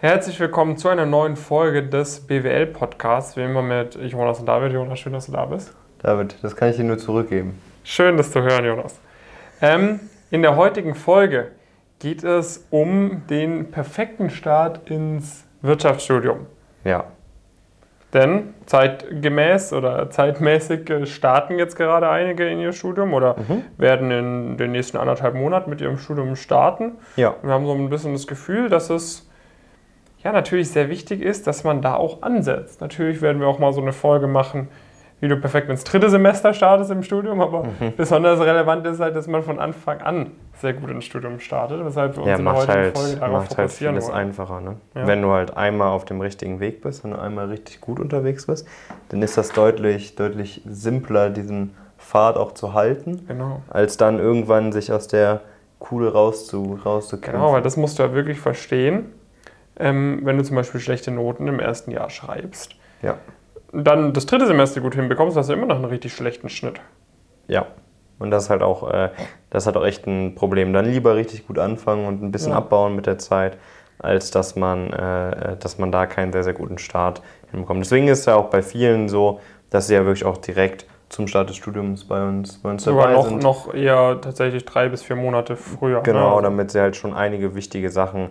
[0.00, 3.36] Herzlich willkommen zu einer neuen Folge des BWL-Podcasts.
[3.36, 4.72] Wie immer mit Jonas und David.
[4.72, 5.74] Jonas, schön, dass du da bist.
[6.02, 7.60] David, das kann ich dir nur zurückgeben.
[7.82, 9.00] Schön, das zu hören, Jonas.
[9.60, 9.98] Ähm,
[10.30, 11.48] in der heutigen Folge
[11.98, 16.46] geht es um den perfekten Start ins Wirtschaftsstudium.
[16.84, 17.04] Ja.
[18.14, 23.64] Denn zeitgemäß oder zeitmäßig äh, starten jetzt gerade einige in ihr Studium oder Mhm.
[23.76, 26.92] werden in den nächsten anderthalb Monaten mit ihrem Studium starten.
[27.16, 27.34] Ja.
[27.42, 29.27] Wir haben so ein bisschen das Gefühl, dass es
[30.22, 32.80] ja natürlich sehr wichtig ist, dass man da auch ansetzt.
[32.80, 34.68] Natürlich werden wir auch mal so eine Folge machen,
[35.20, 37.92] wie du perfekt ins dritte Semester startest im Studium, aber Mhm.
[37.96, 42.14] besonders relevant ist halt, dass man von Anfang an sehr gut ins Studium startet, weshalb
[42.16, 44.16] wir uns Ja, in der heutigen halt, Folge darauf macht halt fokussieren vieles wollen.
[44.16, 44.60] einfacher.
[44.60, 44.76] Ne?
[44.94, 45.06] Ja.
[45.08, 48.66] Wenn du halt einmal auf dem richtigen Weg bist und einmal richtig gut unterwegs bist,
[49.08, 53.62] dann ist das deutlich, deutlich simpler, diesen Pfad auch zu halten, Genau.
[53.70, 55.40] als dann irgendwann sich aus der
[55.80, 57.40] Kuhle rauszu, rauszukämpfen.
[57.40, 59.06] Genau, weil das musst du ja wirklich verstehen,
[59.78, 62.74] ähm, wenn du zum Beispiel schlechte Noten im ersten Jahr schreibst.
[63.02, 63.18] Ja.
[63.72, 66.80] Dann das dritte Semester gut hinbekommst, hast du immer noch einen richtig schlechten Schnitt.
[67.46, 67.66] Ja.
[68.18, 69.10] Und das ist halt auch, äh,
[69.50, 70.72] das halt auch echt ein Problem.
[70.72, 72.58] Dann lieber richtig gut anfangen und ein bisschen Ja.
[72.58, 73.56] abbauen mit der Zeit,
[73.98, 77.80] als dass man, äh, dass man da keinen sehr, sehr guten Start hinbekommt.
[77.84, 81.26] Deswegen ist es ja auch bei vielen so, dass sie ja wirklich auch direkt zum
[81.26, 83.42] Start des Studiums bei uns, bei uns Sogar dabei noch, sind.
[83.42, 86.02] noch eher tatsächlich drei bis vier Monate früher.
[86.02, 86.42] Genau, ne?
[86.42, 88.30] damit sie halt schon einige wichtige Sachen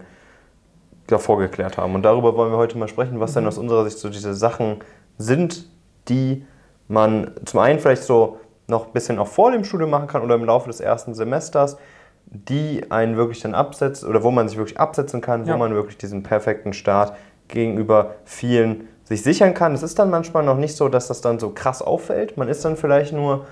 [1.07, 1.95] davor geklärt haben.
[1.95, 4.77] Und darüber wollen wir heute mal sprechen, was denn aus unserer Sicht so diese Sachen
[5.17, 5.67] sind,
[6.09, 6.45] die
[6.87, 10.35] man zum einen vielleicht so noch ein bisschen auch vor dem Studium machen kann oder
[10.35, 11.77] im Laufe des ersten Semesters,
[12.25, 15.53] die einen wirklich dann absetzt oder wo man sich wirklich absetzen kann, Ja.
[15.53, 17.13] wo man wirklich diesen perfekten Start
[17.47, 19.73] gegenüber vielen sich sichern kann.
[19.73, 22.35] Es ist dann manchmal noch nicht so, dass das dann so krass auffällt.
[22.35, 23.45] Man ist dann vielleicht nur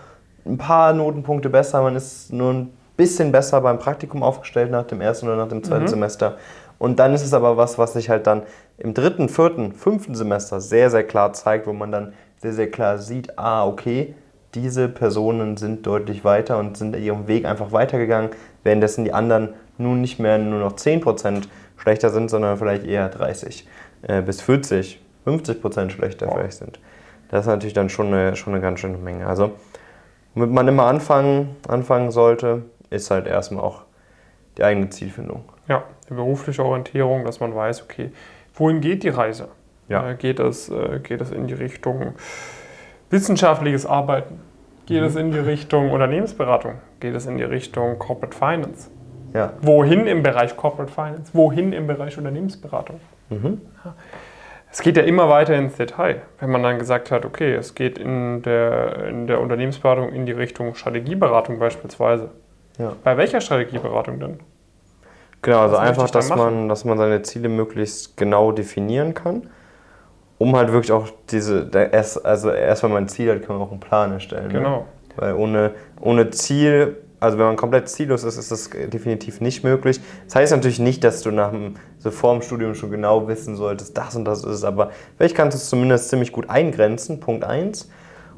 [0.46, 5.00] ein paar Notenpunkte besser, man ist nur ein bisschen besser beim Praktikum aufgestellt nach dem
[5.00, 5.88] ersten oder nach dem zweiten Mhm.
[5.90, 6.38] Semester.
[6.78, 8.44] Und dann ist es aber was, was sich halt dann
[8.78, 12.98] im dritten, vierten, fünften Semester sehr, sehr klar zeigt, wo man dann sehr, sehr klar
[12.98, 14.14] sieht, ah, okay,
[14.54, 18.32] diese Personen sind deutlich weiter und sind ihrem Weg einfach weitergegangen,
[18.64, 21.44] währenddessen die anderen nun nicht mehr nur noch 10%
[21.78, 23.68] schlechter sind, sondern vielleicht eher 30
[24.04, 26.36] äh, bis 40, 50% schlechter Wow.
[26.36, 26.80] vielleicht sind.
[27.30, 29.28] Das ist natürlich dann schon eine, schon eine ganz schöne Menge.
[29.28, 29.54] Also,
[30.34, 33.82] womit man immer anfangen, anfangen sollte, ist halt erstmal auch
[34.58, 35.44] die eigene Zielfindung.
[35.68, 38.12] Ja, die berufliche Orientierung, dass man weiß, okay,
[38.56, 39.50] wohin geht die Reise?
[39.90, 40.10] Ja.
[40.12, 42.14] Äh, geht, es, äh, geht es in die Richtung
[43.10, 44.40] wissenschaftliches Arbeiten?
[44.86, 45.08] Geht Mhm.
[45.08, 46.76] es in die Richtung Unternehmensberatung?
[47.00, 48.90] Geht es in die Richtung Corporate Finance?
[49.34, 49.54] Ja.
[49.62, 51.32] Wohin im Bereich Corporate Finance?
[51.34, 53.00] Wohin im Bereich Unternehmensberatung?
[53.30, 53.62] Mhm.
[54.72, 56.22] Es geht ja immer weiter ins Detail.
[56.40, 60.32] Wenn man dann gesagt hat, okay, es geht in der, in der Unternehmensberatung in die
[60.34, 62.30] Richtung Strategieberatung beispielsweise.
[62.78, 62.94] Ja.
[63.04, 64.40] Bei welcher Strategieberatung denn?
[65.46, 66.40] Genau, also einfach, dass machen?
[66.40, 69.48] man, dass man seine Ziele möglichst genau definieren kann,
[70.40, 73.68] um halt wirklich auch diese, erst, also erst wenn man ein Ziel hat, kann man
[73.68, 74.48] auch einen Plan erstellen.
[74.48, 74.54] Ne?
[74.54, 74.86] Genau.
[75.18, 80.02] Weil ohne, ohne Ziel, also wenn man komplett ziellos ist, ist das definitiv nicht möglich.
[80.26, 83.56] Das heißt natürlich nicht, dass du nach dem, so vor dem Studium schon genau wissen
[83.56, 87.20] solltest, das und das ist es, aber vielleicht kannst du es zumindest ziemlich gut eingrenzen,
[87.20, 87.88] Punkt 1.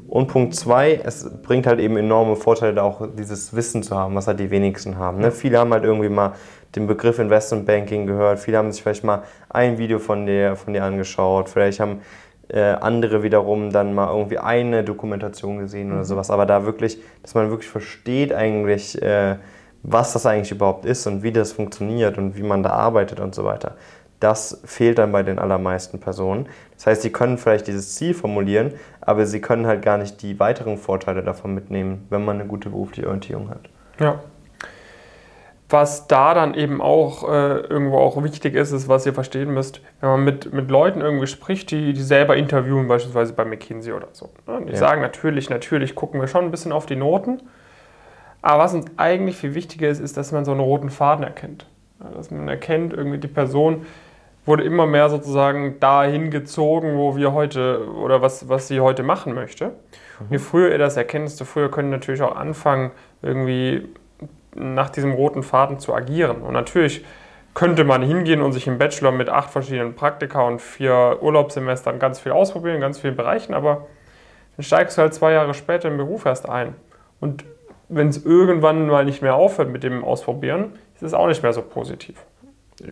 [0.08, 4.14] Und Punkt 2, es bringt halt eben enorme Vorteile, da auch dieses Wissen zu haben,
[4.14, 5.18] was halt die wenigsten haben.
[5.18, 5.30] Ne?
[5.30, 6.32] Viele haben halt irgendwie mal
[6.74, 10.74] den Begriff Investment Banking gehört, viele haben sich vielleicht mal ein Video von dir, von
[10.74, 12.00] dir angeschaut, vielleicht haben
[12.48, 16.30] äh, andere wiederum dann mal irgendwie eine Dokumentation gesehen oder sowas.
[16.30, 19.36] Aber da wirklich, dass man wirklich versteht eigentlich, äh,
[19.82, 23.34] was das eigentlich überhaupt ist und wie das funktioniert und wie man da arbeitet und
[23.34, 23.76] so weiter.
[24.20, 26.48] Das fehlt dann bei den allermeisten Personen.
[26.74, 30.40] Das heißt, sie können vielleicht dieses Ziel formulieren, aber sie können halt gar nicht die
[30.40, 33.68] weiteren Vorteile davon mitnehmen, wenn man eine gute berufliche Orientierung hat.
[34.00, 34.20] Ja.
[35.70, 39.82] Was da dann eben auch äh, irgendwo auch wichtig ist, ist, was ihr verstehen müsst,
[40.00, 44.08] wenn man mit, mit Leuten irgendwie spricht, die, die selber interviewen, beispielsweise bei McKinsey oder
[44.12, 44.30] so.
[44.46, 44.62] Ne?
[44.66, 44.78] Die Ja.
[44.78, 47.42] sagen natürlich, natürlich gucken wir schon ein bisschen auf die Noten.
[48.40, 51.66] Aber was uns eigentlich viel wichtiger ist, ist, dass man so einen roten Faden erkennt.
[52.00, 53.84] Ja, dass man erkennt, irgendwie die Person
[54.46, 59.34] wurde immer mehr sozusagen dahin gezogen, wo wir heute oder was, was sie heute machen
[59.34, 59.72] möchte.
[60.20, 63.88] Und je früher ihr das erkennt, desto früher können natürlich auch anfangen, irgendwie
[64.58, 66.42] nach diesem roten Faden zu agieren.
[66.42, 67.04] Und natürlich
[67.54, 72.20] könnte man hingehen und sich im Bachelor mit acht verschiedenen Praktika und vier Urlaubssemestern ganz
[72.20, 73.86] viel ausprobieren, in ganz vielen Bereichen, aber
[74.56, 76.74] dann steigst du halt zwei Jahre später im Beruf erst ein.
[77.20, 77.44] Und
[77.88, 81.52] wenn es irgendwann mal nicht mehr aufhört mit dem Ausprobieren, ist es auch nicht mehr
[81.52, 82.16] so positiv.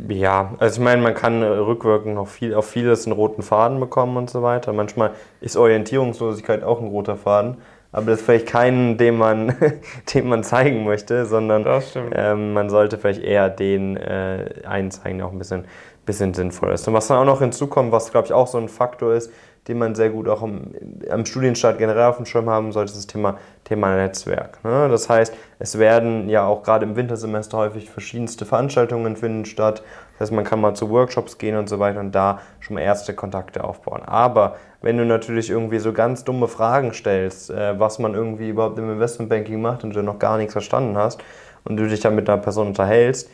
[0.09, 3.79] Ja, also ich meine, man kann äh, rückwirkend noch viel, auf vieles einen roten Faden
[3.79, 4.73] bekommen und so weiter.
[4.73, 7.59] Manchmal ist Orientierungslosigkeit auch ein roter Faden,
[7.97, 9.57] aber das ist vielleicht keinen, den man,
[10.15, 11.65] den man zeigen möchte, sondern
[12.13, 15.65] ähm, man sollte vielleicht eher den äh, einen zeigen, der auch ein bisschen,
[16.05, 16.87] bisschen sinnvoll ist.
[16.87, 19.33] Und was dann auch noch hinzukommt, was glaube ich auch so ein Faktor ist,
[19.69, 20.73] den man sehr gut auch am,
[21.11, 24.63] am Studienstart generell auf dem Schirm haben sollte, ist das Thema, Thema Netzwerk.
[24.65, 24.89] Ne?
[24.89, 29.83] Das heißt, es werden ja auch gerade im Wintersemester häufig verschiedenste Veranstaltungen finden statt.
[30.13, 32.81] Das heißt, man kann mal zu Workshops gehen und so weiter und da schon mal
[32.81, 34.03] erste Kontakte aufbauen.
[34.05, 38.79] Aber wenn du natürlich irgendwie so ganz dumme Fragen stellst, äh, was man irgendwie überhaupt
[38.79, 41.21] im Investmentbanking macht und du noch gar nichts verstanden hast
[41.65, 43.29] und du dich dann mit einer Person unterhältst,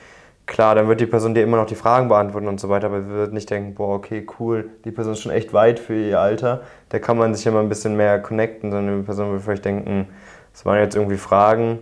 [0.47, 3.07] klar, dann wird die Person dir immer noch die Fragen beantworten und so weiter, aber
[3.07, 6.21] wir würden nicht denken, boah, okay, cool, die Person ist schon echt weit für ihr
[6.21, 9.65] Alter, da kann man sich immer ein bisschen mehr connecten, sondern die Person wird vielleicht
[9.65, 10.09] denken,
[10.53, 11.79] das waren jetzt irgendwie Fragen,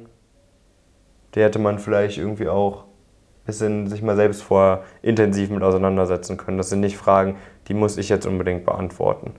[1.34, 6.36] die hätte man vielleicht irgendwie auch ein bisschen sich mal selbst vor intensiv mit auseinandersetzen
[6.36, 6.58] können.
[6.58, 7.36] Das sind nicht Fragen,
[7.68, 9.34] die muss ich jetzt unbedingt beantworten.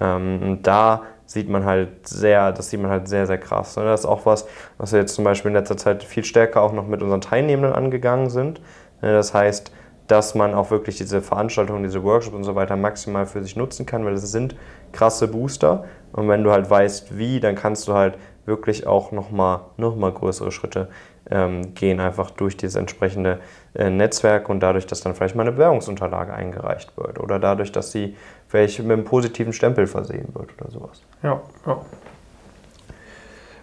[0.00, 3.76] Ähm, und da sieht man halt sehr, das sieht man halt sehr, sehr krass.
[3.76, 3.84] Ne?
[3.84, 4.46] Das ist auch was,
[4.78, 7.72] was wir jetzt zum Beispiel in letzter Zeit viel stärker auch noch mit unseren Teilnehmenden
[7.72, 8.60] angegangen sind.
[9.00, 9.12] Ne?
[9.12, 9.72] Das heißt,
[10.06, 13.86] dass man auch wirklich diese Veranstaltungen, diese Workshops und so weiter maximal für sich nutzen
[13.86, 14.54] kann, weil es sind
[14.92, 15.84] krasse Booster.
[16.12, 20.12] Und wenn du halt weißt, wie, dann kannst du halt wirklich auch nochmal noch mal
[20.12, 20.88] größere Schritte
[21.30, 23.38] ähm, gehen, einfach durch dieses entsprechende
[23.74, 28.16] Netzwerk und dadurch, dass dann vielleicht mal eine Bewerbungsunterlage eingereicht wird oder dadurch, dass sie
[28.46, 31.02] vielleicht mit einem positiven Stempel versehen wird oder sowas.
[31.22, 31.80] Ja, ja.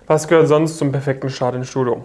[0.08, 2.04] Was gehört sonst zum perfekten Start ins Studium?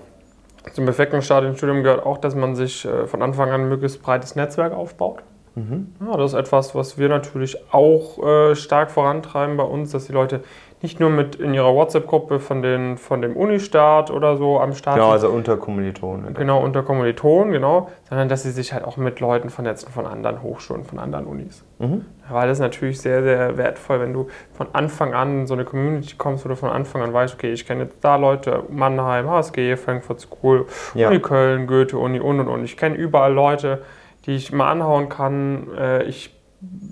[0.73, 3.69] Zum perfekten Start ins Studium gehört auch, dass man sich äh, von Anfang an ein
[3.69, 5.23] möglichst breites Netzwerk aufbaut.
[5.57, 5.95] Mhm.
[6.07, 10.13] Ja, das ist etwas, was wir natürlich auch äh, stark vorantreiben bei uns, dass die
[10.13, 10.45] Leute
[10.83, 15.11] nicht nur mit in ihrer WhatsApp-Gruppe von, von dem Uni-Start oder so am Start Genau,
[15.11, 16.35] also unter Kommilitonen.
[16.35, 20.43] Genau, unter Kommilitonen, genau, sondern dass sie sich halt auch mit Leuten vernetzen von anderen
[20.43, 21.65] Hochschulen, von anderen Unis.
[21.79, 22.05] Mhm.
[22.29, 25.65] Weil das ist natürlich sehr, sehr wertvoll, wenn du von Anfang an in so eine
[25.65, 29.77] Community kommst oder von Anfang an weißt, okay, ich kenne jetzt da Leute, Mannheim, HSG,
[29.77, 31.09] Frankfurt School, ja.
[31.09, 32.65] Uni Köln, Goethe, Uni und und und.
[32.65, 33.83] Ich kenne überall Leute,
[34.27, 35.69] die ich mal anhauen kann.
[35.79, 36.35] Äh, ich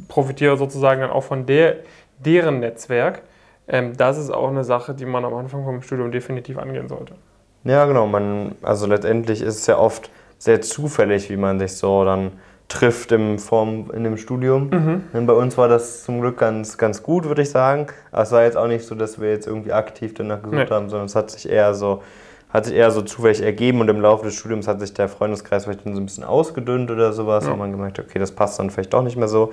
[0.08, 1.76] profitiere sozusagen dann auch von der,
[2.19, 3.22] deren Netzwerk.
[3.66, 7.14] Ähm, das ist auch eine Sache, die man am Anfang vom Studium definitiv angehen sollte.
[7.64, 8.06] Ja, genau.
[8.06, 12.32] Man, also letztendlich ist es ja oft sehr zufällig, wie man sich so dann
[12.69, 15.02] trifft im Form in dem Studium.
[15.12, 15.26] Mhm.
[15.26, 17.87] Bei uns war das zum Glück ganz, ganz gut, würde ich sagen.
[18.11, 20.75] Aber es war jetzt auch nicht so, dass wir jetzt irgendwie aktiv danach gesucht nee.
[20.75, 22.02] haben, sondern es hat sich eher so
[22.55, 25.64] hat sich eher so zufällig ergeben und im Laufe des Studiums hat sich der Freundeskreis
[25.64, 27.52] vielleicht so ein bisschen ausgedünnt oder sowas ja.
[27.52, 29.52] und man gemerkt, okay, das passt dann vielleicht doch nicht mehr so.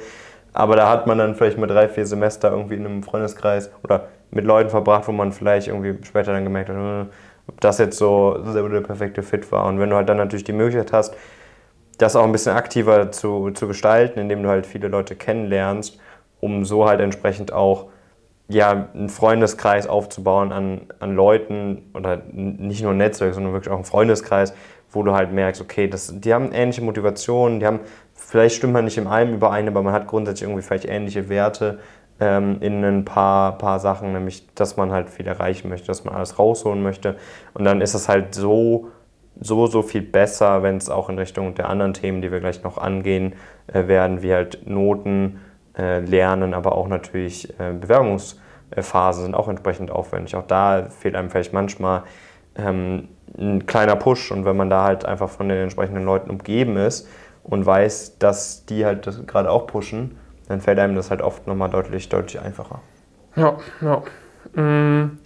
[0.53, 4.07] Aber da hat man dann vielleicht mal drei, vier Semester irgendwie in einem Freundeskreis oder
[4.31, 7.07] mit Leuten verbracht, wo man vielleicht irgendwie später dann gemerkt hat, hm,
[7.47, 9.65] ob das jetzt so der perfekte Fit war.
[9.65, 11.15] Und wenn du halt dann natürlich die Möglichkeit hast,
[11.97, 15.99] das auch ein bisschen aktiver zu, zu gestalten, indem du halt viele Leute kennenlernst,
[16.39, 17.87] um so halt entsprechend auch
[18.47, 23.77] ja, einen Freundeskreis aufzubauen an, an Leuten oder nicht nur ein Netzwerk, sondern wirklich auch
[23.77, 24.53] einen Freundeskreis,
[24.91, 27.79] wo du halt merkst, okay, das, die haben ähnliche Motivationen, die haben,
[28.31, 31.79] vielleicht stimmt man nicht in allem überein, aber man hat grundsätzlich irgendwie vielleicht ähnliche Werte
[32.21, 36.15] ähm, in ein paar, paar Sachen, nämlich, dass man halt viel erreichen möchte, dass man
[36.15, 37.17] alles rausholen möchte.
[37.53, 38.87] Und dann ist es halt so,
[39.37, 42.63] so, so viel besser, wenn es auch in Richtung der anderen Themen, die wir gleich
[42.63, 43.33] noch angehen
[43.67, 45.41] äh, werden, wie halt Noten,
[45.77, 50.37] äh, Lernen, aber auch natürlich äh, Bewerbungsphasen sind auch entsprechend aufwendig.
[50.37, 52.03] Auch da fehlt einem vielleicht manchmal
[52.55, 56.77] ähm, ein kleiner Push und wenn man da halt einfach von den entsprechenden Leuten umgeben
[56.77, 57.09] ist
[57.43, 60.17] und weiß, dass die halt das gerade auch pushen,
[60.47, 62.81] dann fällt einem das halt oft nochmal deutlich, deutlich einfacher.
[63.35, 64.61] Ja, ja.
[64.61, 65.19] Mm,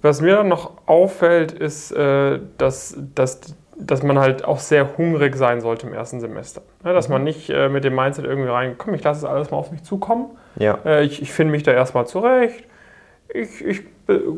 [0.00, 5.36] was mir dann noch auffällt, ist, äh, dass, dass dass man halt auch sehr hungrig
[5.36, 6.62] sein sollte im ersten Semester.
[6.82, 7.24] Dass man mhm.
[7.24, 9.82] nicht äh, mit dem Mindset irgendwie rein, komm, ich lasse es alles mal auf mich
[9.82, 10.26] zukommen.
[10.56, 10.78] Ja.
[10.84, 12.64] Äh, ich ich finde mich da erstmal zurecht.
[13.28, 13.82] Ich, ich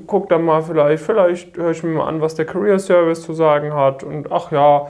[0.07, 3.33] gucke dann mal vielleicht, vielleicht höre ich mir mal an, was der Career Service zu
[3.33, 4.05] sagen hat.
[4.05, 4.89] Und ach ja,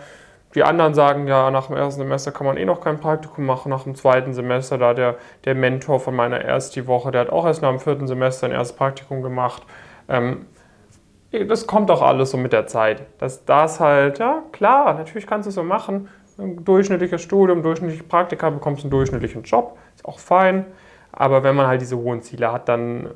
[0.54, 3.70] die anderen sagen ja, nach dem ersten Semester kann man eh noch kein Praktikum machen.
[3.70, 7.44] Nach dem zweiten Semester, da der, der Mentor von meiner ersten Woche, der hat auch
[7.44, 9.64] erst nach dem vierten Semester ein erstes Praktikum gemacht.
[10.08, 10.46] Ähm,
[11.48, 13.02] das kommt doch alles so mit der Zeit.
[13.18, 16.08] Dass das halt, ja, klar, natürlich kannst du es so machen.
[16.38, 20.66] Ein durchschnittliches Studium, durchschnittliche Praktika, bekommst du einen durchschnittlichen Job, ist auch fein.
[21.10, 23.06] Aber wenn man halt diese hohen Ziele hat, dann.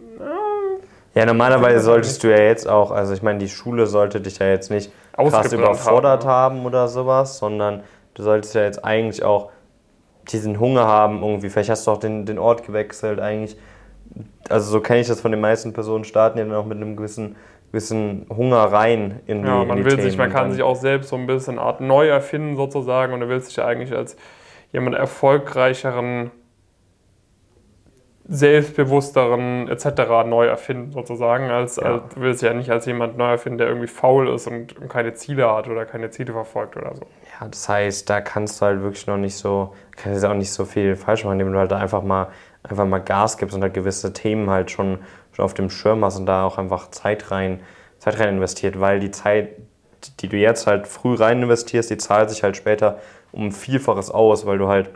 [0.00, 4.38] Äh, ja, normalerweise solltest du ja jetzt auch, also ich meine, die Schule sollte dich
[4.38, 7.82] ja jetzt nicht krass überfordert haben, haben oder sowas, sondern
[8.14, 9.50] du solltest ja jetzt eigentlich auch
[10.28, 11.48] diesen Hunger haben, irgendwie.
[11.48, 13.56] Vielleicht hast du auch den, den Ort gewechselt, eigentlich.
[14.48, 16.96] Also so kenne ich das von den meisten Personen, starten ja dann auch mit einem
[16.96, 17.36] gewissen
[17.70, 20.76] bisschen Hunger rein in die Ja, man die will Themen sich, man kann sich auch
[20.76, 24.16] selbst so ein bisschen Art neu erfinden sozusagen und du willst dich ja eigentlich als
[24.72, 26.30] jemand erfolgreicheren
[28.30, 30.26] selbstbewussteren etc.
[30.26, 31.50] neu erfinden, sozusagen.
[31.50, 31.84] Als, ja.
[31.84, 35.14] als, du willst ja nicht als jemand neu erfinden, der irgendwie faul ist und, keine
[35.14, 37.06] Ziele hat oder keine Ziele verfolgt oder so.
[37.40, 40.66] Ja, das heißt, da kannst du halt wirklich noch nicht so, kannst auch nicht so
[40.66, 42.28] viel falsch machen, indem du halt einfach mal,
[42.62, 44.98] einfach mal Gas gibst und halt gewisse Themen halt schon,
[45.32, 47.60] schon auf dem Schirm hast und da auch einfach Zeit rein,
[47.98, 49.52] Zeit rein investiert, weil die Zeit,
[50.20, 52.98] die du jetzt halt früh rein investierst, die zahlt sich halt später
[53.32, 54.90] um Vielfaches aus, weil du halt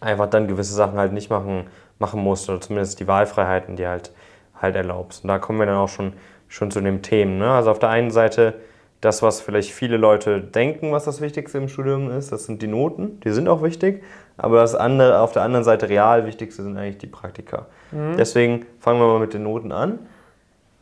[0.00, 1.66] einfach dann gewisse Sachen halt nicht machen
[2.04, 4.12] machen musst oder zumindest die Wahlfreiheiten, die halt,
[4.60, 5.24] halt erlaubst.
[5.24, 6.12] Und da kommen wir dann auch schon,
[6.48, 7.38] schon zu den Themen.
[7.38, 7.50] Ne?
[7.50, 8.54] Also auf der einen Seite
[9.00, 12.66] das, was vielleicht viele Leute denken, was das Wichtigste im Studium ist, das sind die
[12.66, 14.02] Noten, die sind auch wichtig,
[14.36, 17.66] aber das andere, auf der anderen Seite real Wichtigste sind eigentlich die Praktika.
[17.92, 18.16] Mhm.
[18.16, 19.98] Deswegen fangen wir mal mit den Noten an.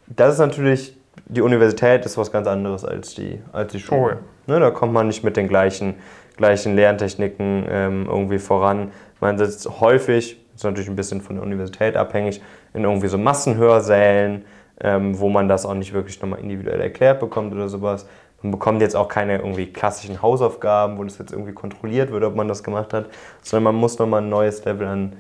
[0.07, 4.19] Das ist natürlich, die Universität ist was ganz anderes als die, als die Schule.
[4.21, 5.95] Oh ne, da kommt man nicht mit den gleichen,
[6.37, 8.93] gleichen Lerntechniken ähm, irgendwie voran.
[9.21, 12.41] Man sitzt häufig ist natürlich ein bisschen von der Universität abhängig,
[12.73, 14.45] in irgendwie so Massenhörsälen,
[14.81, 18.07] ähm, wo man das auch nicht wirklich nochmal individuell erklärt bekommt oder sowas.
[18.43, 22.35] Man bekommt jetzt auch keine irgendwie klassischen Hausaufgaben, wo das jetzt irgendwie kontrolliert wird, ob
[22.35, 23.07] man das gemacht hat,
[23.43, 25.13] sondern man muss nochmal ein neues Level an,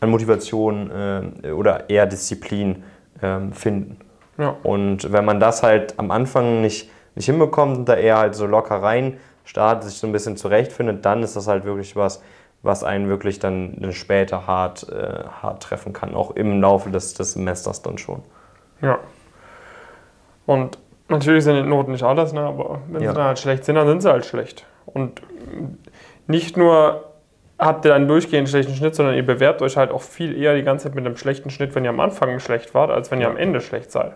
[0.00, 0.90] an Motivation
[1.42, 2.82] äh, oder eher Disziplin
[3.20, 3.98] äh, finden.
[4.38, 4.56] Ja.
[4.62, 8.46] Und wenn man das halt am Anfang nicht, nicht hinbekommt und da eher halt so
[8.46, 12.22] locker rein startet, sich so ein bisschen zurechtfindet, dann ist das halt wirklich was,
[12.62, 17.32] was einen wirklich dann später hart, äh, hart treffen kann, auch im Laufe des, des
[17.32, 18.22] Semesters dann schon.
[18.82, 18.98] Ja.
[20.46, 22.40] Und natürlich sind die Noten nicht alles, ne?
[22.40, 23.10] aber wenn ja.
[23.10, 24.66] sie dann halt schlecht sind, dann sind sie halt schlecht.
[24.86, 25.22] Und
[26.26, 27.04] nicht nur
[27.58, 30.62] habt ihr einen durchgehend schlechten Schnitt, sondern ihr bewerbt euch halt auch viel eher die
[30.62, 33.28] ganze Zeit mit einem schlechten Schnitt, wenn ihr am Anfang schlecht wart, als wenn ihr
[33.28, 34.14] am Ende schlecht seid.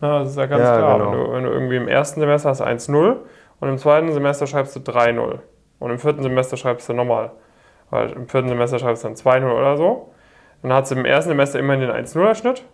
[0.00, 0.98] Na, das ist ja ganz ja, klar.
[0.98, 1.10] Genau.
[1.10, 3.16] Wenn, du, wenn, du, irgendwie im ersten Semester hast 1-0
[3.60, 5.38] und im zweiten Semester schreibst du 3-0
[5.78, 7.30] und im vierten Semester schreibst du nochmal
[7.90, 10.12] weil im vierten Semester schreibst du dann 2-0 oder so.
[10.62, 12.64] Dann hast du im ersten Semester immerhin den 1-0er-Schnitt.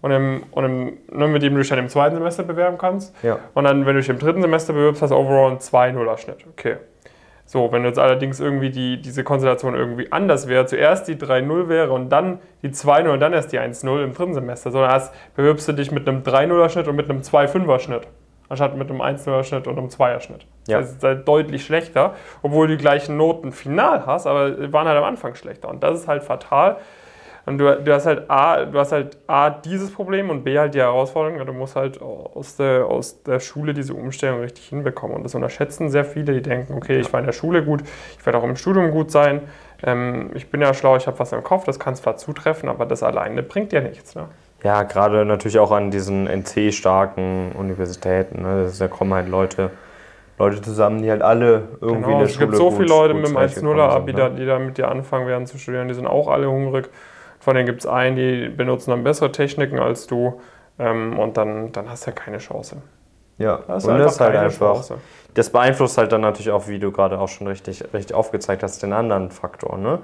[0.00, 3.14] Und, im, und im, ne, mit dem du dich dann im zweiten Semester bewerben kannst.
[3.22, 3.38] Ja.
[3.54, 6.44] Und dann, wenn du dich im dritten Semester bewirbst, hast du overall einen 2-0er-Schnitt.
[6.50, 6.76] Okay.
[7.44, 11.92] So, wenn jetzt allerdings irgendwie die, diese Konstellation irgendwie anders wäre, zuerst die 3-0 wäre
[11.92, 15.68] und dann die 2-0 und dann erst die 1-0 im dritten Semester, sondern erst bewirbst
[15.68, 18.08] du dich mit einem 3-0er-Schnitt und mit einem 2-5er-Schnitt
[18.52, 20.46] anstatt mit einem 1er-Schnitt und einem 2er-Schnitt.
[20.68, 20.80] Ja.
[20.80, 24.98] Das ist halt deutlich schlechter, obwohl du die gleichen Noten final hast, aber waren halt
[24.98, 25.68] am Anfang schlechter.
[25.68, 26.76] Und das ist halt fatal.
[27.44, 30.74] Und du, du, hast halt A, du hast halt A, dieses Problem und B, halt
[30.74, 35.16] die Herausforderung, du musst halt aus der, aus der Schule diese Umstellung richtig hinbekommen.
[35.16, 37.82] Und das unterschätzen sehr viele, die denken, okay, ich war in der Schule gut,
[38.16, 39.40] ich werde auch im Studium gut sein,
[39.82, 42.86] ähm, ich bin ja schlau, ich habe was im Kopf, das kann zwar zutreffen, aber
[42.86, 44.14] das alleine bringt dir nichts.
[44.14, 44.28] Ne?
[44.62, 48.42] Ja, gerade natürlich auch an diesen NC-starken Universitäten.
[48.42, 48.70] Ne?
[48.78, 49.70] Da kommen halt Leute,
[50.42, 52.88] Leute zusammen, die halt alle irgendwie genau, in der es Schule Es gibt so viele
[52.88, 54.30] Leute mit dem 1-0er-Abi, ne?
[54.38, 55.88] die da mit dir anfangen werden zu studieren.
[55.88, 56.88] Die sind auch alle hungrig.
[57.40, 60.40] Von denen gibt es einen, die benutzen dann bessere Techniken als du.
[60.78, 62.76] Ähm, und dann, dann hast du ja keine Chance.
[63.38, 64.74] Ja, das und das ist halt einfach.
[64.74, 64.98] Chance.
[65.34, 68.82] Das beeinflusst halt dann natürlich auch, wie du gerade auch schon richtig, richtig aufgezeigt hast,
[68.82, 69.78] den anderen Faktor.
[69.78, 70.00] Ne?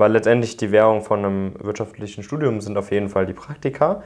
[0.00, 4.02] weil letztendlich die Währung von einem wirtschaftlichen Studium sind auf jeden Fall die Praktika.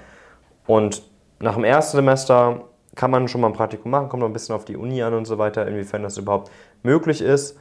[0.66, 1.02] Und
[1.40, 4.54] nach dem ersten Semester kann man schon mal ein Praktikum machen, kommt noch ein bisschen
[4.54, 6.50] auf die Uni an und so weiter, inwiefern das überhaupt
[6.82, 7.58] möglich ist.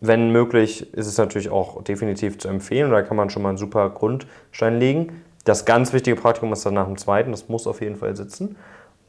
[0.00, 3.58] Wenn möglich, ist es natürlich auch definitiv zu empfehlen, da kann man schon mal einen
[3.58, 5.22] super Grundstein legen.
[5.44, 8.56] Das ganz wichtige Praktikum ist dann nach dem zweiten, das muss auf jeden Fall sitzen.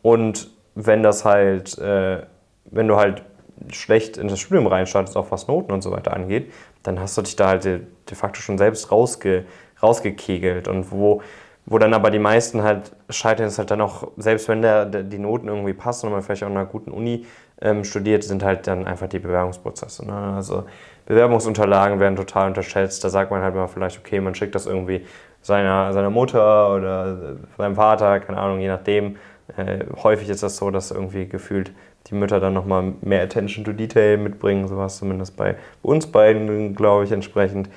[0.02, 2.24] Und wenn das halt, äh,
[2.66, 3.24] wenn du halt
[3.70, 6.52] schlecht in das Studium reinstartest, auch was Noten und so weiter angeht,
[6.84, 9.46] dann hast du dich da halt de, de facto schon selbst rausge,
[9.82, 10.68] rausgekegelt.
[10.68, 11.22] Und wo,
[11.66, 15.04] wo dann aber die meisten halt scheitern, ist halt dann auch, selbst wenn der, der
[15.04, 17.26] die Noten irgendwie passen und man vielleicht auch in einer guten Uni
[17.62, 20.06] ähm, studiert, sind halt dann einfach die Bewerbungsprozesse.
[20.06, 20.14] Ne?
[20.14, 20.66] Also
[21.08, 23.04] Bewerbungsunterlagen werden total unterschätzt.
[23.04, 25.06] Da sagt man halt mal vielleicht, okay, man schickt das irgendwie
[25.42, 29.18] seiner, seiner Mutter oder seinem Vater, keine Ahnung, je nachdem.
[29.58, 31.72] Äh, häufig ist das so, dass irgendwie gefühlt
[32.08, 37.06] die Mütter dann nochmal mehr Attention to Detail mitbringen, sowas zumindest bei uns beiden, glaube
[37.06, 37.70] ich, entsprechend.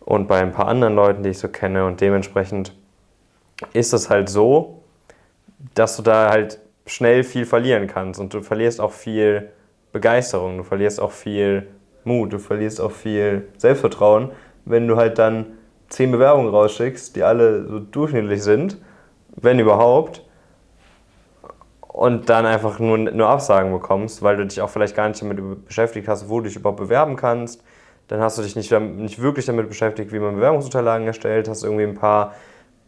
[0.00, 1.86] Und bei ein paar anderen Leuten, die ich so kenne.
[1.86, 2.74] Und dementsprechend
[3.72, 4.82] ist es halt so,
[5.74, 8.20] dass du da halt schnell viel verlieren kannst.
[8.20, 9.50] Und du verlierst auch viel
[9.92, 11.68] Begeisterung, du verlierst auch viel
[12.04, 14.30] Mut, du verlierst auch viel Selbstvertrauen,
[14.64, 15.46] wenn du halt dann
[15.88, 18.78] zehn Bewerbungen rausschickst, die alle so durchschnittlich sind,
[19.36, 20.22] wenn überhaupt
[21.80, 25.66] und dann einfach nur, nur Absagen bekommst, weil du dich auch vielleicht gar nicht damit
[25.66, 27.62] beschäftigt hast, wo du dich überhaupt bewerben kannst.
[28.08, 31.84] Dann hast du dich nicht, nicht wirklich damit beschäftigt, wie man Bewerbungsunterlagen erstellt, hast irgendwie
[31.84, 32.34] ein paar,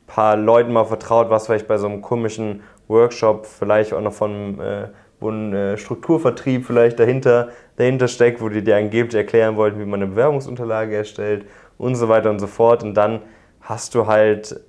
[0.07, 4.61] paar Leuten mal vertraut, was vielleicht bei so einem komischen Workshop vielleicht auch noch von
[4.61, 4.89] äh,
[5.21, 9.85] wo ein äh, Strukturvertrieb vielleicht dahinter, dahinter steckt, wo die dir angeblich erklären wollten, wie
[9.85, 11.47] man eine Bewerbungsunterlage erstellt
[11.79, 12.83] und so weiter und so fort.
[12.83, 13.23] Und dann
[13.63, 14.61] hast du halt,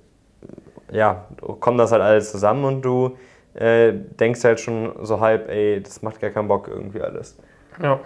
[0.90, 1.26] ja,
[1.60, 3.16] kommt das halt alles zusammen und du
[3.54, 7.36] äh, denkst halt schon so halb, ey, das macht gar keinen Bock irgendwie alles.
[7.82, 8.00] Ja.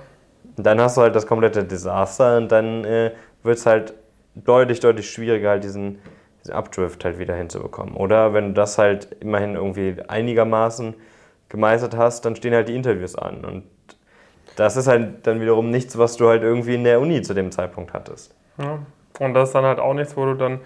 [0.57, 3.13] Und dann hast du halt das komplette Desaster und dann äh,
[3.43, 3.95] wird es halt
[4.35, 6.01] deutlich, deutlich schwieriger, halt diesen,
[6.43, 7.95] diesen Updrift halt wieder hinzubekommen.
[7.95, 10.95] Oder wenn du das halt immerhin irgendwie einigermaßen
[11.49, 13.45] gemeistert hast, dann stehen halt die Interviews an.
[13.45, 13.65] Und
[14.57, 17.53] das ist halt dann wiederum nichts, was du halt irgendwie in der Uni zu dem
[17.53, 18.35] Zeitpunkt hattest.
[18.59, 18.79] ja.
[19.19, 20.61] Und das ist dann halt auch nichts, wo du dann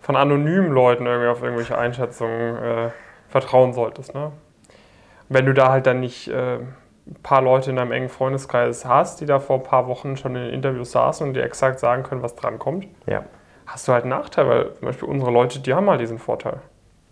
[0.00, 2.90] von anonymen Leuten irgendwie auf irgendwelche Einschätzungen äh,
[3.28, 4.12] vertrauen solltest.
[4.12, 4.32] Ne?
[5.28, 9.20] Wenn du da halt dann nicht äh, ein paar Leute in deinem engen Freundeskreis hast,
[9.20, 12.02] die da vor ein paar Wochen schon in den Interviews saßen und dir exakt sagen
[12.02, 13.24] können, was dran kommt, Ja.
[13.66, 16.60] Hast du halt einen Nachteil, weil zum Beispiel unsere Leute, die haben halt diesen Vorteil.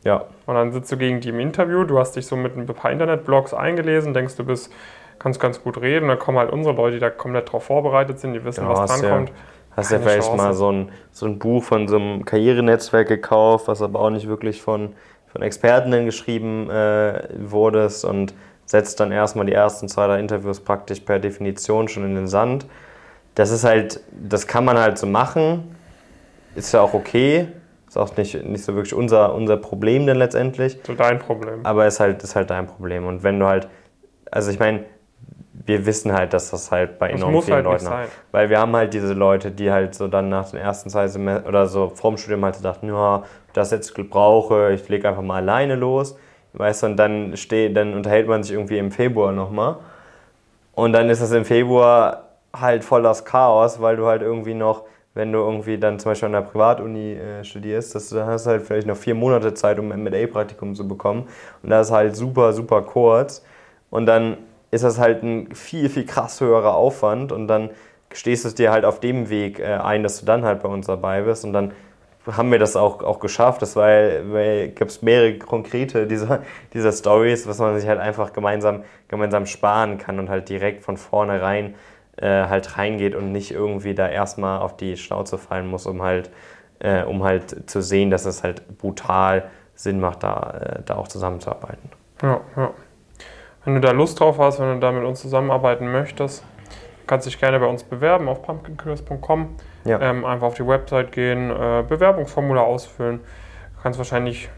[0.04, 0.26] Ja.
[0.46, 2.90] Und dann sitzt du gegen die im Interview, du hast dich so mit ein paar
[2.90, 4.72] Internetblogs eingelesen, denkst du bist,
[5.18, 8.34] kannst ganz gut reden, dann kommen halt unsere Leute, die da komplett drauf vorbereitet sind,
[8.34, 9.32] die wissen, Genau, was drankommt.
[9.76, 10.36] Hast ja vielleicht Chance.
[10.36, 14.28] mal so ein, so ein Buch von so einem Karrierenetzwerk gekauft, was aber auch nicht
[14.28, 14.94] wirklich von,
[15.32, 18.34] von Experten geschrieben äh, wurde und
[18.66, 22.66] setzt dann erstmal die ersten zwei, drei Interviews praktisch per Definition schon in den Sand.
[23.34, 25.76] Das ist halt, das kann man halt so machen,
[26.54, 27.48] ist ja auch okay,
[27.88, 30.78] ist auch nicht, nicht so wirklich unser, unser Problem denn letztendlich.
[30.86, 31.60] So dein Problem.
[31.64, 33.06] Aber ist halt, ist halt dein Problem.
[33.06, 33.68] Und wenn du halt,
[34.30, 34.84] also ich meine,
[35.66, 38.08] wir wissen halt, dass das halt bei Das enorm muss vielen halt Leuten sein.
[38.32, 41.46] Weil wir haben halt diese Leute, die halt so dann nach den ersten zwei Semestern
[41.48, 45.36] oder so vorm Studium halt so dachten, ja, das jetzt brauche, ich lege einfach mal
[45.36, 46.16] alleine los.
[46.52, 49.76] Weißt du, und dann steht, dann unterhält man sich irgendwie im Februar nochmal.
[50.74, 54.84] Und dann ist das im Februar halt voll das Chaos, weil du halt irgendwie noch,
[55.14, 58.46] wenn du irgendwie dann zum Beispiel an der Privatuni äh, studierst, dass du dann hast
[58.46, 61.28] du halt vielleicht noch vier Monate Zeit, um ein M&A-Praktikum zu bekommen.
[61.62, 63.44] Und das ist halt super, super kurz.
[63.90, 64.38] Und dann
[64.70, 67.70] ist das halt ein viel, viel krass höherer Aufwand und dann
[68.12, 70.68] stehst du es dir halt auf dem Weg äh, ein, dass du dann halt bei
[70.68, 71.72] uns dabei bist und dann
[72.26, 73.62] haben wir das auch, auch geschafft.
[73.62, 76.42] Das war, weil gibt es mehrere konkrete dieser,
[76.72, 80.96] dieser Stories, was man sich halt einfach gemeinsam, gemeinsam sparen kann und halt direkt von
[80.96, 81.74] vornherein
[82.16, 86.30] äh, halt reingeht und nicht irgendwie da erstmal auf die Schnauze fallen muss, um halt,
[86.78, 91.08] äh, um halt zu sehen, dass es halt brutal Sinn macht, da, äh, da auch
[91.08, 91.90] zusammenzuarbeiten.
[92.22, 92.70] Ja, ja.
[93.64, 96.44] Wenn du da Lust drauf hast, wenn du da mit uns zusammenarbeiten möchtest,
[97.06, 99.56] kannst dich gerne bei uns bewerben auf pumpkinkillers.com.
[99.84, 100.00] Ja.
[100.00, 103.20] Ähm, einfach auf die Website gehen, äh, Bewerbungsformular ausfüllen.
[103.76, 104.48] Du kannst wahrscheinlich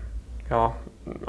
[0.51, 0.75] ja,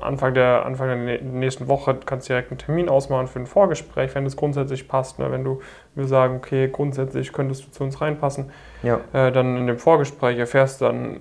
[0.01, 4.13] Anfang der, Anfang der nä- nächsten Woche kannst direkt einen Termin ausmachen für ein Vorgespräch,
[4.15, 5.19] wenn das grundsätzlich passt.
[5.19, 5.31] Ne?
[5.31, 5.61] Wenn du
[5.95, 8.51] wir sagen, okay, grundsätzlich könntest du zu uns reinpassen,
[8.83, 8.99] Ja.
[9.13, 11.19] äh, dann in dem Vorgespräch erfährst du dann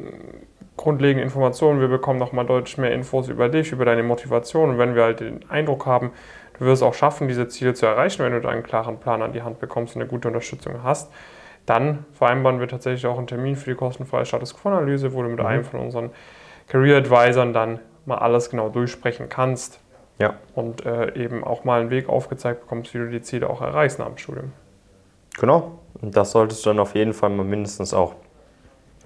[0.77, 1.81] grundlegende Informationen.
[1.81, 4.71] Wir bekommen nochmal deutlich mehr Infos über dich, über deine Motivation.
[4.71, 6.11] Und wenn wir halt den Eindruck haben,
[6.59, 9.33] du wirst auch schaffen, diese Ziele zu erreichen, wenn du da einen klaren Plan an
[9.33, 11.11] die Hand bekommst und eine gute Unterstützung hast,
[11.65, 15.41] dann vereinbaren wir tatsächlich auch einen Termin für die kostenfreie Status Quo-Analyse, wo du mit
[15.41, 16.11] einem von unseren
[16.69, 19.81] Career Advisern dann mal alles genau durchsprechen kannst
[20.19, 20.35] Ja.
[20.55, 23.99] und äh, eben auch mal einen Weg aufgezeigt bekommst, wie du die Ziele auch erreichst
[23.99, 24.53] nach dem Studium.
[25.39, 25.79] Genau.
[26.01, 28.15] Und das solltest du dann auf jeden Fall mal mindestens auch,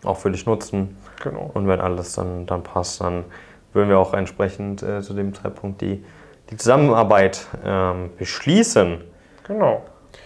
[0.05, 0.97] auch für dich nutzen.
[1.23, 1.51] Genau.
[1.55, 3.25] Und wenn alles dann, dann passt, dann
[3.73, 6.05] würden wir auch entsprechend äh, zu dem Zeitpunkt die,
[6.51, 9.03] die Zusammenarbeit ähm, beschließen.
[9.47, 9.85] Genau.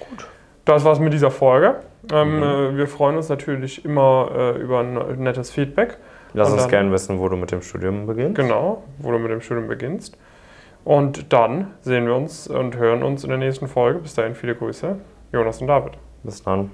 [0.09, 0.27] Gut.
[0.64, 1.77] Das war's mit dieser Folge.
[2.12, 2.42] Ähm, Mhm.
[2.42, 5.99] äh, wir freuen uns natürlich immer äh, über ein nettes Feedback.
[6.35, 8.35] Lass Und uns dann- gerne wissen, wo du mit dem Studium beginnst.
[8.37, 10.18] Genau, wo du mit dem Studium beginnst.
[10.85, 14.01] Und dann sehen wir uns und hören uns in der nächsten Folge.
[14.01, 14.97] Bis dahin viele Grüße.
[15.33, 15.92] Jonas und David.
[16.23, 16.70] Bis dann.